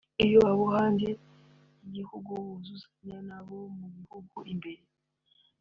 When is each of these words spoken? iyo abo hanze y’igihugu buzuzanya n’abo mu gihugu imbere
iyo 0.25 0.39
abo 0.51 0.65
hanze 0.75 1.09
y’igihugu 1.81 2.31
buzuzanya 2.45 3.17
n’abo 3.27 3.57
mu 3.79 3.87
gihugu 3.97 4.37
imbere 4.53 4.81